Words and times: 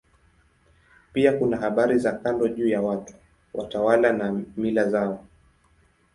Pia 1.13 1.33
kuna 1.33 1.57
habari 1.57 1.97
za 1.99 2.11
kando 2.11 2.47
juu 2.47 2.67
ya 2.67 2.81
watu, 2.81 3.13
watawala 3.53 4.13
na 4.13 4.41
mila 4.57 4.89
zao. 4.89 5.27